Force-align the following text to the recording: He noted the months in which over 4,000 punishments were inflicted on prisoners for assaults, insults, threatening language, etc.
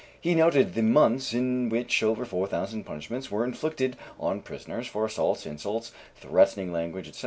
He 0.19 0.33
noted 0.33 0.73
the 0.73 0.81
months 0.81 1.31
in 1.31 1.69
which 1.69 2.01
over 2.01 2.25
4,000 2.25 2.85
punishments 2.85 3.29
were 3.29 3.43
inflicted 3.43 3.97
on 4.19 4.41
prisoners 4.41 4.87
for 4.87 5.05
assaults, 5.05 5.45
insults, 5.45 5.91
threatening 6.15 6.71
language, 6.71 7.07
etc. 7.07 7.19